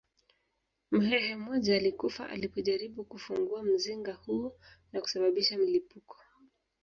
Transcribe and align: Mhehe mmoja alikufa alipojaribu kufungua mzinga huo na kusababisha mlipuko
Mhehe 0.91 1.35
mmoja 1.35 1.75
alikufa 1.75 2.29
alipojaribu 2.29 3.03
kufungua 3.03 3.63
mzinga 3.63 4.13
huo 4.13 4.55
na 4.93 5.01
kusababisha 5.01 5.57
mlipuko 5.57 6.17